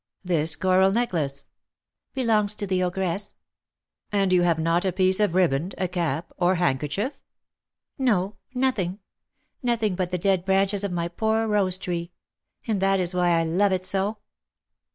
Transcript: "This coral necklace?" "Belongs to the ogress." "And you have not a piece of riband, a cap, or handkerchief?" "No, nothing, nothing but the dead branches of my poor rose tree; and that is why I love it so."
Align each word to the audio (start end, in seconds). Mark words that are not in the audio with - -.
"This 0.23 0.55
coral 0.55 0.91
necklace?" 0.91 1.47
"Belongs 2.15 2.55
to 2.55 2.65
the 2.65 2.81
ogress." 2.81 3.35
"And 4.11 4.33
you 4.33 4.41
have 4.41 4.57
not 4.57 4.83
a 4.83 4.91
piece 4.91 5.19
of 5.19 5.35
riband, 5.35 5.75
a 5.77 5.87
cap, 5.87 6.31
or 6.37 6.55
handkerchief?" 6.55 7.13
"No, 7.99 8.37
nothing, 8.55 8.97
nothing 9.61 9.93
but 9.93 10.09
the 10.09 10.17
dead 10.17 10.43
branches 10.43 10.83
of 10.83 10.91
my 10.91 11.07
poor 11.07 11.45
rose 11.45 11.77
tree; 11.77 12.13
and 12.65 12.81
that 12.81 12.99
is 12.99 13.13
why 13.13 13.39
I 13.39 13.43
love 13.43 13.71
it 13.73 13.85
so." 13.85 14.17